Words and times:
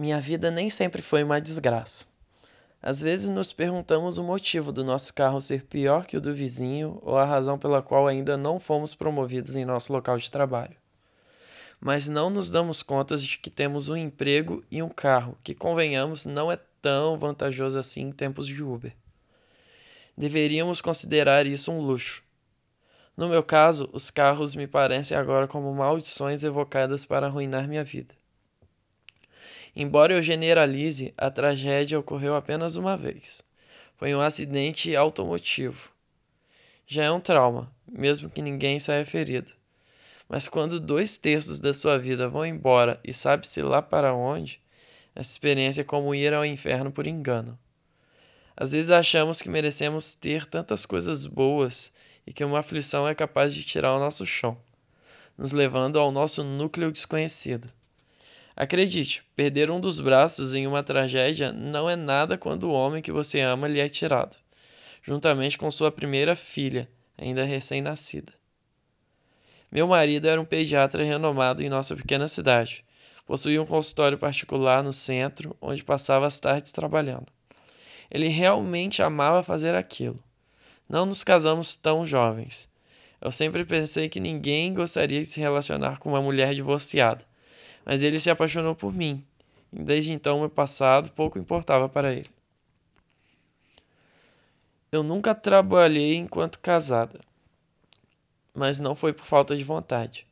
Minha 0.00 0.18
vida 0.18 0.50
nem 0.50 0.70
sempre 0.70 1.02
foi 1.02 1.22
uma 1.22 1.42
desgraça. 1.42 2.06
Às 2.80 3.02
vezes 3.02 3.28
nos 3.28 3.52
perguntamos 3.52 4.16
o 4.16 4.24
motivo 4.24 4.72
do 4.72 4.82
nosso 4.82 5.12
carro 5.12 5.42
ser 5.42 5.66
pior 5.66 6.06
que 6.06 6.16
o 6.16 6.20
do 6.22 6.32
vizinho 6.32 6.98
ou 7.02 7.18
a 7.18 7.24
razão 7.26 7.58
pela 7.58 7.82
qual 7.82 8.06
ainda 8.06 8.34
não 8.34 8.58
fomos 8.58 8.94
promovidos 8.94 9.56
em 9.56 9.66
nosso 9.66 9.92
local 9.92 10.16
de 10.16 10.30
trabalho. 10.30 10.74
Mas 11.78 12.08
não 12.08 12.30
nos 12.30 12.50
damos 12.50 12.82
conta 12.82 13.14
de 13.14 13.36
que 13.36 13.50
temos 13.50 13.90
um 13.90 13.96
emprego 13.96 14.64
e 14.70 14.82
um 14.82 14.88
carro, 14.88 15.36
que, 15.44 15.52
convenhamos, 15.54 16.24
não 16.24 16.50
é 16.50 16.58
tão 16.80 17.18
vantajoso 17.18 17.78
assim 17.78 18.04
em 18.04 18.10
tempos 18.10 18.46
de 18.46 18.64
Uber. 18.64 18.94
Deveríamos 20.16 20.80
considerar 20.80 21.46
isso 21.46 21.70
um 21.70 21.78
luxo. 21.78 22.22
No 23.14 23.28
meu 23.28 23.42
caso, 23.42 23.90
os 23.92 24.10
carros 24.10 24.54
me 24.54 24.66
parecem 24.66 25.14
agora 25.14 25.46
como 25.46 25.74
maldições 25.74 26.42
evocadas 26.42 27.04
para 27.04 27.26
arruinar 27.26 27.68
minha 27.68 27.84
vida. 27.84 28.18
Embora 29.74 30.14
eu 30.14 30.22
generalize, 30.22 31.14
a 31.16 31.30
tragédia 31.30 31.98
ocorreu 31.98 32.34
apenas 32.34 32.76
uma 32.76 32.96
vez. 32.96 33.42
Foi 33.96 34.14
um 34.14 34.20
acidente 34.20 34.96
automotivo. 34.96 35.90
Já 36.86 37.04
é 37.04 37.10
um 37.10 37.20
trauma, 37.20 37.70
mesmo 37.86 38.28
que 38.28 38.42
ninguém 38.42 38.80
saia 38.80 39.04
ferido. 39.04 39.52
Mas 40.28 40.48
quando 40.48 40.80
dois 40.80 41.16
terços 41.16 41.60
da 41.60 41.72
sua 41.72 41.98
vida 41.98 42.28
vão 42.28 42.44
embora 42.44 42.98
e 43.04 43.12
sabe-se 43.12 43.62
lá 43.62 43.80
para 43.82 44.14
onde, 44.14 44.60
essa 45.14 45.30
experiência 45.30 45.82
é 45.82 45.84
como 45.84 46.14
ir 46.14 46.32
ao 46.32 46.44
inferno 46.44 46.90
por 46.90 47.06
engano. 47.06 47.58
Às 48.56 48.72
vezes 48.72 48.90
achamos 48.90 49.40
que 49.40 49.48
merecemos 49.48 50.14
ter 50.14 50.46
tantas 50.46 50.84
coisas 50.84 51.26
boas 51.26 51.92
e 52.26 52.32
que 52.32 52.44
uma 52.44 52.60
aflição 52.60 53.08
é 53.08 53.14
capaz 53.14 53.54
de 53.54 53.64
tirar 53.64 53.96
o 53.96 53.98
nosso 53.98 54.26
chão, 54.26 54.56
nos 55.36 55.52
levando 55.52 55.98
ao 55.98 56.12
nosso 56.12 56.44
núcleo 56.44 56.92
desconhecido. 56.92 57.68
Acredite, 58.60 59.22
perder 59.34 59.70
um 59.70 59.80
dos 59.80 59.98
braços 59.98 60.54
em 60.54 60.66
uma 60.66 60.82
tragédia 60.82 61.50
não 61.50 61.88
é 61.88 61.96
nada 61.96 62.36
quando 62.36 62.64
o 62.64 62.72
homem 62.72 63.00
que 63.00 63.10
você 63.10 63.40
ama 63.40 63.66
lhe 63.66 63.80
é 63.80 63.88
tirado, 63.88 64.36
juntamente 65.02 65.56
com 65.56 65.70
sua 65.70 65.90
primeira 65.90 66.36
filha, 66.36 66.86
ainda 67.16 67.42
recém-nascida. 67.42 68.34
Meu 69.72 69.86
marido 69.86 70.28
era 70.28 70.38
um 70.38 70.44
pediatra 70.44 71.02
renomado 71.02 71.62
em 71.62 71.70
nossa 71.70 71.96
pequena 71.96 72.28
cidade. 72.28 72.84
Possuía 73.24 73.62
um 73.62 73.64
consultório 73.64 74.18
particular 74.18 74.84
no 74.84 74.92
centro, 74.92 75.56
onde 75.58 75.82
passava 75.82 76.26
as 76.26 76.38
tardes 76.38 76.70
trabalhando. 76.70 77.28
Ele 78.10 78.28
realmente 78.28 79.02
amava 79.02 79.42
fazer 79.42 79.74
aquilo. 79.74 80.22
Não 80.86 81.06
nos 81.06 81.24
casamos 81.24 81.76
tão 81.76 82.04
jovens. 82.04 82.68
Eu 83.22 83.30
sempre 83.30 83.64
pensei 83.64 84.10
que 84.10 84.20
ninguém 84.20 84.74
gostaria 84.74 85.22
de 85.22 85.26
se 85.26 85.40
relacionar 85.40 85.98
com 85.98 86.10
uma 86.10 86.20
mulher 86.20 86.54
divorciada 86.54 87.29
mas 87.84 88.02
ele 88.02 88.20
se 88.20 88.30
apaixonou 88.30 88.74
por 88.74 88.92
mim. 88.92 89.24
E 89.72 89.82
desde 89.82 90.12
então, 90.12 90.40
meu 90.40 90.50
passado 90.50 91.10
pouco 91.12 91.38
importava 91.38 91.88
para 91.88 92.12
ele. 92.12 92.30
Eu 94.92 95.02
nunca 95.02 95.34
trabalhei 95.34 96.16
enquanto 96.16 96.58
casada, 96.58 97.20
mas 98.52 98.80
não 98.80 98.96
foi 98.96 99.12
por 99.12 99.24
falta 99.24 99.56
de 99.56 99.62
vontade. 99.62 100.26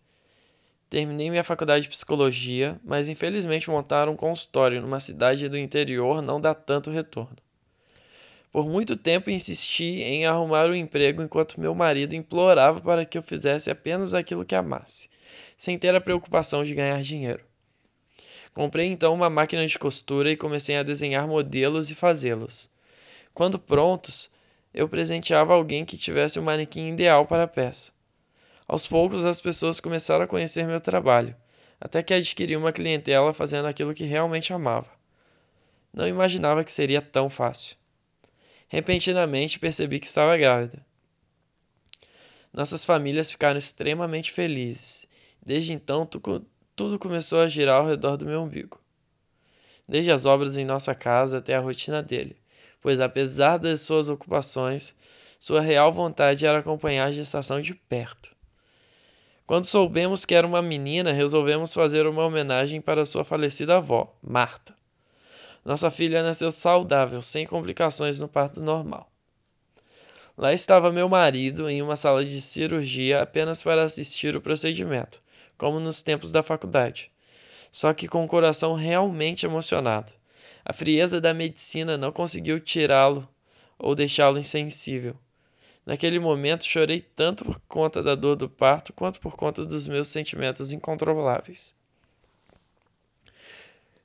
Terminei 0.91 1.30
minha 1.30 1.44
faculdade 1.44 1.84
de 1.84 1.91
psicologia, 1.91 2.80
mas 2.82 3.08
infelizmente 3.08 3.70
montar 3.70 4.08
um 4.08 4.16
consultório 4.16 4.80
numa 4.80 5.00
cidade 5.00 5.48
do 5.48 5.58
interior 5.58 6.22
não 6.22 6.41
dá 6.41 6.54
tanto 6.54 6.91
retorno. 6.91 7.36
Por 8.50 8.66
muito 8.66 8.96
tempo 8.96 9.30
insisti 9.30 10.02
em 10.02 10.27
arrumar 10.27 10.68
um 10.68 10.74
emprego 10.74 11.22
enquanto 11.22 11.60
meu 11.60 11.74
marido 11.74 12.14
implorava 12.14 12.80
para 12.80 13.04
que 13.04 13.18
eu 13.18 13.22
fizesse 13.22 13.70
apenas 13.70 14.14
aquilo 14.14 14.44
que 14.44 14.54
amasse 14.54 15.08
sem 15.58 15.77
ter 15.77 15.94
a 15.94 16.00
preocupação 16.00 16.62
de 16.62 16.74
ganhar 16.74 17.02
dinheiro. 17.02 17.44
Comprei 18.54 18.86
então 18.86 19.12
uma 19.12 19.28
máquina 19.28 19.66
de 19.66 19.78
costura 19.78 20.30
e 20.30 20.36
comecei 20.36 20.76
a 20.76 20.82
desenhar 20.82 21.26
modelos 21.26 21.91
e 21.91 21.94
fazê-los. 21.94 22.70
Quando 23.34 23.58
prontos, 23.58 24.31
eu 24.72 24.88
presenteava 24.88 25.54
alguém 25.54 25.84
que 25.84 25.97
tivesse 25.97 26.38
o 26.38 26.42
manequim 26.42 26.92
ideal 26.92 27.26
para 27.26 27.44
a 27.44 27.48
peça. 27.48 27.92
Aos 28.66 28.87
poucos 28.87 29.26
as 29.26 29.41
pessoas 29.41 29.81
começaram 29.81 30.25
a 30.25 30.28
conhecer 30.28 30.66
meu 30.66 30.81
trabalho, 30.81 31.34
até 31.81 32.03
que 32.03 32.14
adquiri 32.14 32.56
uma 32.56 32.72
clientela 32.72 33.32
fazendo 33.32 33.66
aquilo 33.66 33.94
que 33.94 34.04
realmente 34.04 34.53
amava. 34.53 34.91
Não 35.92 36.06
imaginava 36.06 36.64
que 36.64 36.72
seria 36.72 37.00
tão 37.00 37.31
fácil. 37.31 37.78
Repentinamente 38.69 39.59
percebi 39.59 39.99
que 39.99 40.06
estava 40.06 40.37
grávida. 40.37 40.84
Nossas 42.53 42.84
famílias 42.84 43.31
ficaram 43.31 43.59
extremamente 43.59 44.33
felizes 44.33 45.09
Desde 45.49 45.73
então, 45.73 46.06
tudo 46.77 46.99
começou 46.99 47.41
a 47.41 47.49
girar 47.49 47.81
ao 47.81 47.87
redor 47.87 48.19
do 48.19 48.27
meu 48.27 48.43
umbigo. 48.43 48.79
Desde 49.89 50.12
as 50.12 50.27
obras 50.27 50.59
em 50.59 50.65
nossa 50.67 50.95
casa 50.95 51.39
até 51.39 51.55
a 51.55 51.61
rotina 51.61 52.03
dele, 52.03 52.37
pois 52.83 53.01
apesar 53.01 53.56
das 53.56 53.81
suas 53.81 54.11
ocupações, 54.11 54.95
sua 55.41 55.62
real 55.62 55.91
vontade 55.91 56.45
era 56.45 56.59
acompanhar 56.59 57.06
a 57.06 57.12
gestação 57.12 57.62
de 57.62 57.75
perto. 57.75 58.37
Quando 59.47 59.65
soubemos 59.65 60.27
que 60.27 60.35
era 60.35 60.47
uma 60.47 60.61
menina, 60.61 61.12
resolvemos 61.12 61.73
fazer 61.73 62.06
uma 62.06 62.27
homenagem 62.27 62.83
para 62.83 63.06
sua 63.06 63.25
falecida 63.25 63.79
avó, 63.79 64.15
Marta. 64.23 64.78
Nossa 65.69 65.91
filha 65.91 66.23
nasceu 66.23 66.51
saudável, 66.51 67.21
sem 67.21 67.45
complicações 67.45 68.19
no 68.19 68.27
parto 68.27 68.59
normal. 68.59 69.06
Lá 70.34 70.51
estava 70.51 70.91
meu 70.91 71.11
marido 71.11 71.69
em 71.69 71.83
uma 71.83 71.95
sala 71.95 72.25
de 72.25 72.41
cirurgia 72.41 73.21
apenas 73.21 73.62
para 73.62 73.83
assistir 73.83 74.34
o 74.34 74.41
procedimento, 74.41 75.21
como 75.59 75.79
nos 75.79 76.01
tempos 76.01 76.33
da 76.33 76.43
faculdade, 76.43 77.12
só 77.71 77.93
que 77.93 78.09
com 78.09 78.25
o 78.25 78.27
coração 78.27 78.73
realmente 78.73 79.45
emocionado. 79.45 80.11
A 80.65 80.73
frieza 80.73 81.21
da 81.21 81.34
medicina 81.34 81.99
não 81.99 82.12
conseguiu 82.12 82.59
tirá-lo 82.59 83.29
ou 83.79 83.95
deixá-lo 83.95 84.39
insensível. 84.39 85.15
Naquele 85.85 86.19
momento 86.19 86.65
chorei 86.65 87.03
tanto 87.03 87.45
por 87.45 87.61
conta 87.69 88.03
da 88.03 88.15
dor 88.15 88.37
do 88.37 88.49
parto 88.49 88.95
quanto 88.95 89.21
por 89.21 89.37
conta 89.37 89.67
dos 89.67 89.87
meus 89.87 90.09
sentimentos 90.09 90.73
incontroláveis. 90.73 91.77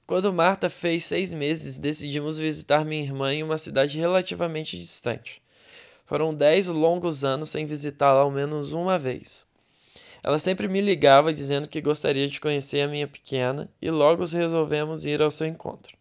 Quando 0.05 0.33
Marta 0.33 0.69
fez 0.69 1.05
seis 1.05 1.33
meses, 1.33 1.77
decidimos 1.77 2.37
visitar 2.37 2.83
minha 2.83 3.01
irmã 3.01 3.33
em 3.33 3.41
uma 3.41 3.57
cidade 3.57 3.97
relativamente 3.97 4.77
distante. 4.77 5.41
Foram 6.05 6.33
dez 6.33 6.67
longos 6.67 7.23
anos 7.23 7.49
sem 7.49 7.65
visitá-la 7.65 8.19
ao 8.19 8.29
menos 8.29 8.73
uma 8.73 8.99
vez. 8.99 9.45
Ela 10.21 10.37
sempre 10.39 10.67
me 10.67 10.81
ligava 10.81 11.33
dizendo 11.33 11.69
que 11.69 11.81
gostaria 11.81 12.27
de 12.27 12.41
conhecer 12.41 12.81
a 12.81 12.87
minha 12.87 13.07
pequena 13.07 13.69
e 13.81 13.89
logo 13.89 14.25
resolvemos 14.25 15.05
ir 15.05 15.21
ao 15.21 15.31
seu 15.31 15.47
encontro. 15.47 15.95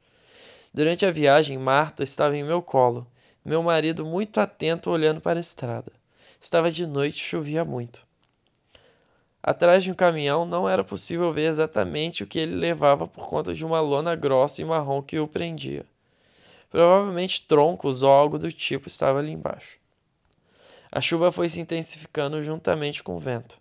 Durante 0.74 1.06
a 1.06 1.12
viagem, 1.12 1.56
Marta 1.56 2.02
estava 2.02 2.36
em 2.36 2.42
meu 2.42 2.60
colo, 2.60 3.06
meu 3.44 3.62
marido 3.62 4.04
muito 4.04 4.40
atento 4.40 4.90
olhando 4.90 5.20
para 5.20 5.38
a 5.38 5.40
estrada. 5.40 5.92
Estava 6.40 6.72
de 6.72 6.88
noite 6.88 7.20
e 7.20 7.24
chovia 7.24 7.64
muito. 7.64 8.04
Atrás 9.42 9.82
de 9.82 9.90
um 9.90 9.94
caminhão 9.94 10.44
não 10.44 10.68
era 10.68 10.84
possível 10.84 11.32
ver 11.32 11.50
exatamente 11.50 12.22
o 12.22 12.26
que 12.26 12.38
ele 12.38 12.54
levava 12.54 13.08
por 13.08 13.26
conta 13.26 13.52
de 13.52 13.64
uma 13.64 13.80
lona 13.80 14.14
grossa 14.14 14.62
e 14.62 14.64
marrom 14.64 15.02
que 15.02 15.18
o 15.18 15.26
prendia. 15.26 15.84
Provavelmente 16.70 17.44
troncos 17.44 18.04
ou 18.04 18.10
algo 18.10 18.38
do 18.38 18.52
tipo 18.52 18.86
estava 18.86 19.18
ali 19.18 19.32
embaixo. 19.32 19.78
A 20.92 21.00
chuva 21.00 21.32
foi 21.32 21.48
se 21.48 21.60
intensificando 21.60 22.40
juntamente 22.40 23.02
com 23.02 23.16
o 23.16 23.18
vento. 23.18 23.60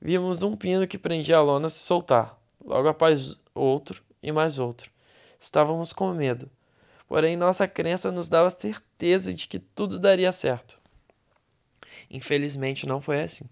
Vimos 0.00 0.42
um 0.42 0.56
pino 0.56 0.88
que 0.88 0.98
prendia 0.98 1.36
a 1.36 1.42
lona 1.42 1.68
se 1.68 1.78
soltar, 1.78 2.36
logo 2.64 2.88
após 2.88 3.38
outro 3.54 4.02
e 4.20 4.32
mais 4.32 4.58
outro. 4.58 4.90
Estávamos 5.38 5.92
com 5.92 6.12
medo, 6.12 6.50
porém 7.06 7.36
nossa 7.36 7.68
crença 7.68 8.10
nos 8.10 8.28
dava 8.28 8.50
certeza 8.50 9.32
de 9.32 9.46
que 9.46 9.60
tudo 9.60 10.00
daria 10.00 10.32
certo. 10.32 10.78
Infelizmente 12.10 12.86
não 12.86 13.00
foi 13.00 13.22
assim. 13.22 13.48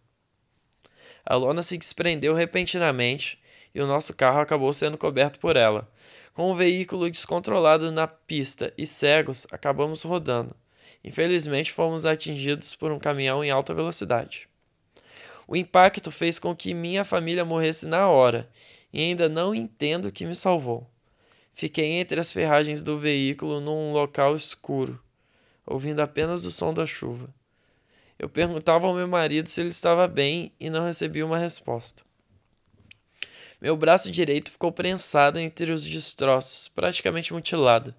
A 1.25 1.35
lona 1.37 1.62
se 1.62 1.79
desprendeu 1.79 2.35
repentinamente 2.35 3.38
e 3.75 3.81
o 3.81 3.87
nosso 3.87 4.15
carro 4.15 4.41
acabou 4.41 4.73
sendo 4.73 4.99
coberto 4.99 5.41
por 5.41 5.56
ela. 5.56 5.88
Com 6.32 6.50
o 6.50 6.55
veículo 6.55 7.11
descontrolado 7.11 7.91
na 7.91 8.06
pista 8.06 8.73
e 8.76 8.87
cegos, 8.87 9.47
acabamos 9.50 10.03
rodando. 10.03 10.55
Infelizmente, 11.03 11.73
fomos 11.73 12.06
atingidos 12.06 12.75
por 12.75 12.91
um 12.91 12.99
caminhão 12.99 13.44
em 13.44 13.50
alta 13.50 13.75
velocidade. 13.75 14.49
O 15.47 15.55
impacto 15.55 16.11
fez 16.11 16.38
com 16.38 16.55
que 16.56 16.73
minha 16.73 17.05
família 17.05 17.44
morresse 17.44 17.87
na 17.87 18.09
hora, 18.09 18.49
e 18.93 19.00
ainda 19.00 19.29
não 19.29 19.55
entendo 19.55 20.06
o 20.06 20.12
que 20.12 20.25
me 20.25 20.35
salvou. 20.35 20.88
Fiquei 21.53 21.93
entre 21.93 22.19
as 22.19 22.32
ferragens 22.32 22.82
do 22.82 22.99
veículo 22.99 23.61
num 23.61 23.93
local 23.93 24.35
escuro, 24.35 25.00
ouvindo 25.67 26.00
apenas 26.00 26.44
o 26.47 26.53
som 26.53 26.73
da 26.73 26.87
chuva. 26.87 27.29
Eu 28.25 28.29
perguntava 28.31 28.87
ao 28.87 28.94
meu 28.94 29.06
marido 29.06 29.50
se 29.50 29.61
ele 29.61 29.69
estava 29.69 30.09
bem 30.09 30.50
e 30.59 30.71
não 30.71 30.87
recebi 30.87 31.23
uma 31.23 31.37
resposta. 31.37 32.03
Meu 33.61 33.76
braço 33.76 34.11
direito 34.11 34.50
ficou 34.50 34.73
prensado 34.73 35.38
entre 35.38 35.71
os 35.71 35.85
destroços, 35.85 36.69
praticamente 36.69 37.35
mutilado. 37.35 37.94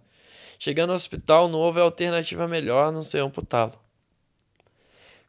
Chegando 0.58 0.90
ao 0.90 0.96
hospital, 0.96 1.48
não 1.48 1.60
houve 1.60 1.80
alternativa 1.80 2.48
melhor 2.48 2.88
a 2.88 2.92
não 2.92 3.04
ser 3.04 3.20
amputá-lo. 3.20 3.80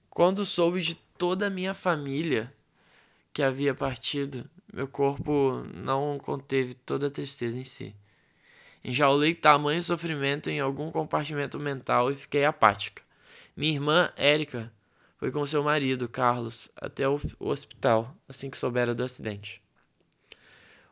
Quando 0.09 0.47
soube 0.47 0.81
de 0.81 0.95
toda 0.95 1.49
a 1.49 1.51
minha 1.51 1.75
família 1.75 2.51
que 3.35 3.43
havia 3.43 3.75
partido, 3.75 4.49
meu 4.73 4.89
corpo 4.89 5.63
não 5.75 6.19
conteve 6.19 6.73
toda 6.73 7.09
a 7.09 7.11
tristeza 7.11 7.59
em 7.59 7.65
si. 7.65 7.95
Enjaulei 8.83 9.35
tamanho 9.35 9.83
sofrimento 9.83 10.49
em 10.49 10.59
algum 10.59 10.91
compartimento 10.91 11.59
mental 11.59 12.11
e 12.11 12.17
fiquei 12.17 12.47
apática. 12.47 13.03
Minha 13.55 13.75
irmã, 13.75 14.13
Érica, 14.17 14.73
foi 15.17 15.31
com 15.31 15.47
seu 15.47 15.63
marido, 15.63 16.09
Carlos, 16.09 16.71
até 16.77 17.09
o 17.09 17.19
hospital 17.39 18.15
assim 18.29 18.51
que 18.51 18.59
soubera 18.59 18.95
do 18.95 19.03
acidente. 19.03 19.63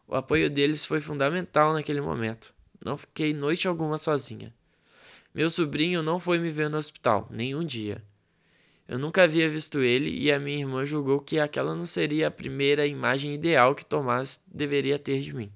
O 0.07 0.15
apoio 0.15 0.51
deles 0.51 0.87
foi 0.87 1.01
fundamental 1.01 1.73
naquele 1.73 2.01
momento. 2.01 2.55
Não 2.85 2.97
fiquei 2.97 3.33
noite 3.33 3.69
alguma 3.69 3.99
sozinha. 3.99 4.55
Meu 5.35 5.51
sobrinho 5.51 6.03
não 6.03 6.21
foi 6.21 6.39
me 6.39 6.51
ver 6.51 6.69
no 6.71 6.77
hospital, 6.77 7.27
nenhum 7.31 7.65
dia. 7.65 8.03
Eu 8.87 8.99
nunca 8.99 9.23
havia 9.23 9.49
visto 9.49 9.81
ele 9.81 10.11
e 10.11 10.31
a 10.31 10.39
minha 10.39 10.59
irmã 10.59 10.85
julgou 10.85 11.21
que 11.21 11.39
aquela 11.39 11.75
não 11.75 11.87
seria 11.87 12.29
a 12.29 12.31
primeira 12.31 12.87
imagem 12.87 13.33
ideal 13.33 13.75
que 13.75 13.85
Tomás 13.85 14.43
deveria 14.47 14.99
ter 14.99 15.21
de 15.21 15.35
mim. 15.35 15.51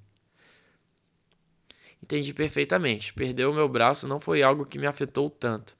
Entendi 2.03 2.32
perfeitamente. 2.32 3.12
Perder 3.12 3.47
o 3.47 3.53
meu 3.53 3.69
braço 3.69 4.09
não 4.09 4.19
foi 4.19 4.43
algo 4.43 4.65
que 4.65 4.79
me 4.79 4.87
afetou 4.87 5.29
tanto. 5.29 5.76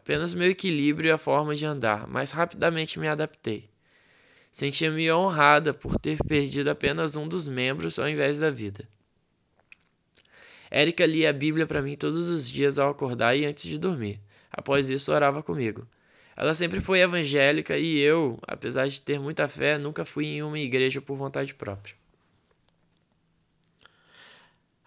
Apenas 0.00 0.32
meu 0.32 0.50
equilíbrio 0.50 1.08
e 1.08 1.12
a 1.12 1.18
forma 1.18 1.54
de 1.54 1.66
andar, 1.66 2.06
mas 2.08 2.30
rapidamente 2.30 2.98
me 2.98 3.06
adaptei. 3.06 3.68
Sentia-me 4.50 5.12
honrada 5.12 5.74
por 5.74 5.98
ter 5.98 6.16
perdido 6.24 6.70
apenas 6.70 7.16
um 7.16 7.28
dos 7.28 7.46
membros 7.46 7.98
ao 7.98 8.08
invés 8.08 8.40
da 8.40 8.50
vida. 8.50 8.88
Érica 10.70 11.04
lia 11.04 11.28
a 11.28 11.34
Bíblia 11.34 11.66
para 11.66 11.82
mim 11.82 11.96
todos 11.96 12.30
os 12.30 12.50
dias 12.50 12.78
ao 12.78 12.88
acordar 12.88 13.36
e 13.36 13.44
antes 13.44 13.64
de 13.64 13.76
dormir. 13.76 14.18
Após 14.50 14.88
isso, 14.88 15.12
orava 15.12 15.42
comigo. 15.42 15.86
Ela 16.34 16.54
sempre 16.54 16.80
foi 16.80 17.00
evangélica 17.00 17.76
e 17.76 17.98
eu, 17.98 18.38
apesar 18.46 18.88
de 18.88 19.02
ter 19.02 19.20
muita 19.20 19.46
fé, 19.48 19.76
nunca 19.76 20.06
fui 20.06 20.24
em 20.24 20.42
uma 20.42 20.58
igreja 20.58 21.02
por 21.02 21.14
vontade 21.14 21.52
própria. 21.52 21.94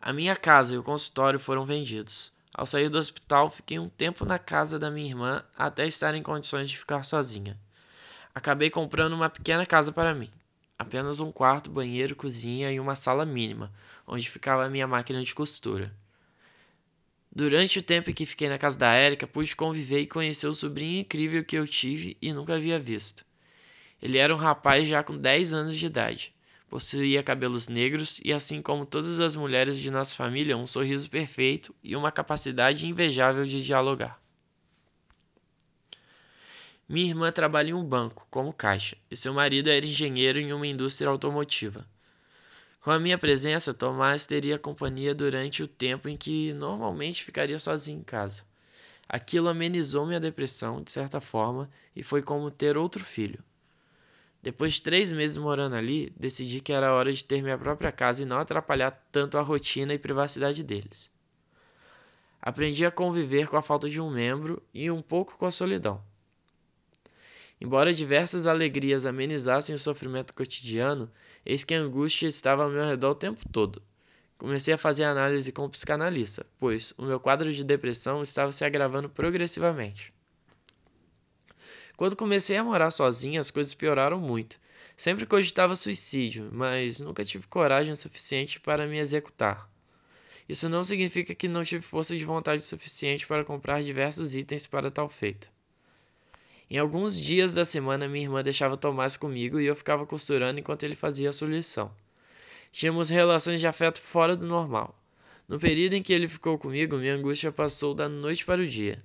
A 0.01 0.11
minha 0.11 0.35
casa 0.35 0.73
e 0.73 0.77
o 0.79 0.83
consultório 0.83 1.39
foram 1.39 1.67
vendidos. 1.67 2.32
Ao 2.53 2.67
sair 2.67 2.87
do 2.87 2.99
hospital, 2.99 3.49
fiquei 3.49 3.79
um 3.79 3.89
tempo 3.89 4.23
na 4.25 4.37
casa 4.37 4.77
da 4.77 4.91
minha 4.91 5.09
irmã 5.09 5.43
até 5.57 5.87
estar 5.87 6.13
em 6.13 6.21
condições 6.21 6.69
de 6.69 6.77
ficar 6.77 7.03
sozinha. 7.03 7.59
Acabei 8.35 8.69
comprando 8.69 9.13
uma 9.13 9.29
pequena 9.29 9.65
casa 9.65 9.91
para 9.91 10.13
mim. 10.13 10.29
Apenas 10.77 11.19
um 11.19 11.31
quarto, 11.31 11.71
banheiro, 11.71 12.15
cozinha 12.15 12.71
e 12.71 12.79
uma 12.79 12.95
sala 12.95 13.25
mínima, 13.25 13.71
onde 14.05 14.29
ficava 14.29 14.65
a 14.65 14.69
minha 14.69 14.85
máquina 14.85 15.23
de 15.23 15.33
costura. 15.33 15.91
Durante 17.35 17.79
o 17.79 17.81
tempo 17.81 18.11
em 18.11 18.13
que 18.13 18.27
fiquei 18.27 18.47
na 18.47 18.59
casa 18.59 18.77
da 18.77 18.93
Érica, 18.93 19.25
pude 19.25 19.55
conviver 19.55 20.01
e 20.01 20.07
conhecer 20.07 20.45
o 20.45 20.53
sobrinho 20.53 20.99
incrível 20.99 21.43
que 21.43 21.57
eu 21.57 21.67
tive 21.67 22.15
e 22.21 22.31
nunca 22.31 22.53
havia 22.53 22.77
visto. 22.77 23.25
Ele 23.99 24.19
era 24.19 24.33
um 24.33 24.37
rapaz 24.37 24.87
já 24.87 25.01
com 25.01 25.17
10 25.17 25.53
anos 25.53 25.75
de 25.75 25.87
idade. 25.87 26.35
Possuía 26.73 27.21
cabelos 27.21 27.67
negros 27.67 28.19
e, 28.25 28.33
assim 28.33 28.59
como 28.59 28.83
todas 28.83 29.19
as 29.19 29.35
mulheres 29.35 29.77
de 29.77 29.91
nossa 29.91 30.15
família, 30.15 30.57
um 30.57 30.65
sorriso 30.65 31.07
perfeito 31.07 31.71
e 31.83 31.95
uma 31.95 32.11
capacidade 32.11 32.87
invejável 32.87 33.45
de 33.45 33.63
dialogar. 33.63 34.19
Minha 36.89 37.09
irmã 37.09 37.31
trabalha 37.31 37.69
em 37.69 37.73
um 37.75 37.85
banco, 37.85 38.25
como 38.31 38.51
caixa, 38.51 38.97
e 39.11 39.15
seu 39.15 39.35
marido 39.35 39.69
era 39.69 39.85
engenheiro 39.85 40.39
em 40.39 40.51
uma 40.51 40.65
indústria 40.65 41.11
automotiva. 41.11 41.85
Com 42.81 42.89
a 42.89 42.97
minha 42.97 43.19
presença, 43.19 43.71
Tomás 43.71 44.25
teria 44.25 44.57
companhia 44.57 45.13
durante 45.13 45.61
o 45.61 45.67
tempo 45.67 46.09
em 46.09 46.17
que 46.17 46.53
normalmente 46.53 47.23
ficaria 47.23 47.59
sozinho 47.59 47.99
em 47.99 48.03
casa. 48.03 48.43
Aquilo 49.07 49.47
amenizou 49.47 50.07
minha 50.07 50.19
depressão, 50.19 50.81
de 50.81 50.89
certa 50.89 51.21
forma, 51.21 51.69
e 51.95 52.01
foi 52.01 52.23
como 52.23 52.49
ter 52.49 52.79
outro 52.79 53.05
filho. 53.05 53.43
Depois 54.43 54.73
de 54.73 54.81
três 54.81 55.09
meses 55.09 55.37
morando 55.37 55.77
ali, 55.77 56.13
decidi 56.19 56.59
que 56.59 56.73
era 56.73 56.93
hora 56.93 57.13
de 57.13 57.23
ter 57.23 57.41
minha 57.41 57.57
própria 57.57 57.93
casa 57.93 58.23
e 58.23 58.25
não 58.25 58.37
atrapalhar 58.37 58.91
tanto 59.09 59.37
a 59.37 59.41
rotina 59.41 59.93
e 59.93 59.97
privacidade 59.97 60.61
deles. 60.61 61.09
Aprendi 62.41 62.85
a 62.85 62.91
conviver 62.91 63.47
com 63.47 63.55
a 63.55 63.61
falta 63.61 63.89
de 63.89 64.01
um 64.01 64.11
membro 64.11 64.61
e 64.73 64.91
um 64.91 65.01
pouco 65.01 65.37
com 65.37 65.45
a 65.45 65.51
solidão. 65.51 66.03
Embora 67.61 67.93
diversas 67.93 68.45
alegrias 68.45 69.05
amenizassem 69.05 69.73
o 69.73 69.79
sofrimento 69.79 70.33
cotidiano, 70.33 71.09
eis 71.45 71.63
que 71.63 71.73
a 71.73 71.79
angústia 71.79 72.27
estava 72.27 72.65
ao 72.65 72.69
meu 72.69 72.85
redor 72.85 73.11
o 73.11 73.15
tempo 73.15 73.47
todo. 73.49 73.81
Comecei 74.37 74.73
a 74.73 74.77
fazer 74.77 75.05
análise 75.05 75.53
com 75.53 75.63
o 75.63 75.69
psicanalista, 75.69 76.45
pois 76.59 76.93
o 76.97 77.03
meu 77.03 77.17
quadro 77.17 77.53
de 77.53 77.63
depressão 77.63 78.21
estava 78.21 78.51
se 78.51 78.65
agravando 78.65 79.07
progressivamente. 79.07 80.13
Quando 82.03 82.17
comecei 82.17 82.57
a 82.57 82.63
morar 82.65 82.91
sozinha, 82.91 83.39
as 83.39 83.49
coisas 83.49 83.73
pioraram 83.73 84.19
muito. 84.19 84.59
Sempre 84.97 85.25
cogitava 85.25 85.73
suicídio, 85.73 86.49
mas 86.51 86.99
nunca 86.99 87.23
tive 87.23 87.47
coragem 87.47 87.95
suficiente 87.95 88.59
para 88.59 88.85
me 88.85 88.97
executar. 88.97 89.69
Isso 90.49 90.67
não 90.67 90.83
significa 90.83 91.33
que 91.33 91.47
não 91.47 91.63
tive 91.63 91.81
força 91.81 92.17
de 92.17 92.25
vontade 92.25 92.61
suficiente 92.61 93.25
para 93.25 93.45
comprar 93.45 93.81
diversos 93.81 94.35
itens 94.35 94.67
para 94.67 94.91
tal 94.91 95.07
feito. 95.07 95.49
Em 96.69 96.77
alguns 96.77 97.17
dias 97.17 97.53
da 97.53 97.63
semana, 97.63 98.05
minha 98.05 98.25
irmã 98.25 98.43
deixava 98.43 98.75
Tomás 98.75 99.15
comigo 99.15 99.57
e 99.57 99.65
eu 99.65 99.73
ficava 99.73 100.05
costurando 100.05 100.59
enquanto 100.59 100.83
ele 100.83 100.97
fazia 100.97 101.29
a 101.29 101.31
sua 101.31 101.47
lição. 101.47 101.89
Tínhamos 102.69 103.09
relações 103.09 103.61
de 103.61 103.67
afeto 103.67 104.01
fora 104.01 104.35
do 104.35 104.45
normal. 104.45 104.93
No 105.47 105.57
período 105.57 105.93
em 105.93 106.03
que 106.03 106.11
ele 106.11 106.27
ficou 106.27 106.59
comigo, 106.59 106.97
minha 106.97 107.15
angústia 107.15 107.49
passou 107.49 107.95
da 107.95 108.09
noite 108.09 108.43
para 108.43 108.61
o 108.61 108.67
dia. 108.67 109.01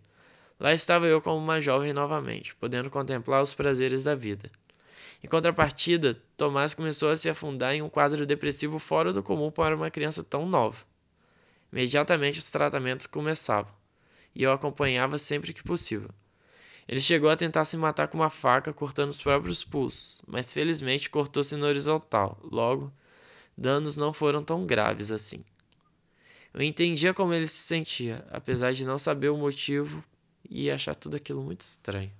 Lá 0.60 0.74
estava 0.74 1.06
eu 1.06 1.20
como 1.20 1.38
uma 1.38 1.60
jovem 1.60 1.92
novamente, 1.92 2.54
podendo 2.56 2.90
contemplar 2.90 3.42
os 3.42 3.54
prazeres 3.54 4.02
da 4.02 4.14
vida. 4.14 4.50
Em 5.22 5.28
contrapartida, 5.28 6.20
Tomás 6.36 6.74
começou 6.74 7.10
a 7.10 7.16
se 7.16 7.28
afundar 7.28 7.74
em 7.74 7.82
um 7.82 7.88
quadro 7.88 8.26
depressivo 8.26 8.78
fora 8.78 9.12
do 9.12 9.22
comum 9.22 9.50
para 9.50 9.76
uma 9.76 9.90
criança 9.90 10.24
tão 10.24 10.46
nova. 10.46 10.84
Imediatamente 11.72 12.38
os 12.38 12.50
tratamentos 12.50 13.06
começavam, 13.06 13.72
e 14.34 14.42
eu 14.42 14.50
acompanhava 14.50 15.16
sempre 15.16 15.52
que 15.52 15.62
possível. 15.62 16.10
Ele 16.88 17.00
chegou 17.00 17.28
a 17.30 17.36
tentar 17.36 17.64
se 17.64 17.76
matar 17.76 18.08
com 18.08 18.18
uma 18.18 18.30
faca, 18.30 18.72
cortando 18.72 19.10
os 19.10 19.20
próprios 19.20 19.62
pulsos, 19.62 20.22
mas 20.26 20.52
felizmente 20.52 21.10
cortou-se 21.10 21.54
no 21.54 21.66
horizontal. 21.66 22.38
Logo, 22.42 22.92
danos 23.56 23.96
não 23.96 24.12
foram 24.12 24.42
tão 24.42 24.66
graves 24.66 25.12
assim. 25.12 25.44
Eu 26.54 26.62
entendia 26.62 27.12
como 27.12 27.34
ele 27.34 27.46
se 27.46 27.62
sentia, 27.62 28.26
apesar 28.30 28.72
de 28.72 28.84
não 28.84 28.98
saber 28.98 29.28
o 29.28 29.36
motivo 29.36 30.02
e 30.48 30.70
achar 30.70 30.94
tudo 30.94 31.16
aquilo 31.16 31.42
muito 31.42 31.60
estranho. 31.62 32.12